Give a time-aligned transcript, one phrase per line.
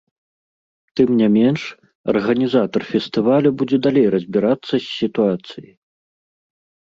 [0.99, 1.61] Тым не менш,
[2.13, 5.69] арганізатар фестываля будзе далей разбірацца з сітуацыяй.